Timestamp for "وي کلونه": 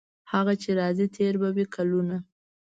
1.55-2.17